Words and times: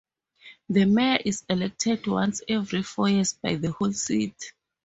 The 0.67 0.85
mayor 0.85 1.19
is 1.23 1.45
elected 1.47 2.07
once 2.07 2.41
every 2.49 2.81
four 2.81 3.07
years 3.09 3.33
by 3.33 3.53
the 3.57 3.71
whole 3.71 3.93
city. 3.93 4.33